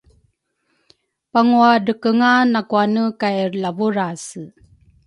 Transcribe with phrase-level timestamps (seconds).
[1.31, 4.41] pauguaadrekenga nakuane kay Lavurase.